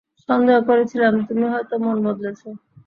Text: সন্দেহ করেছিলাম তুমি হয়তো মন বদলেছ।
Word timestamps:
সন্দেহ 0.29 0.57
করেছিলাম 0.67 1.13
তুমি 1.27 1.45
হয়তো 1.53 1.75
মন 1.83 1.97
বদলেছ। 2.05 2.41